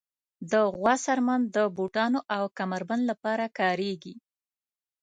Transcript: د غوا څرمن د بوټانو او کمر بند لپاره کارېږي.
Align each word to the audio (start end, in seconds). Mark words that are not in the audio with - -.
د 0.51 0.53
غوا 0.75 0.95
څرمن 1.05 1.41
د 1.55 1.57
بوټانو 1.75 2.19
او 2.35 2.43
کمر 2.57 2.81
بند 2.89 3.03
لپاره 3.11 3.45
کارېږي. 3.59 4.15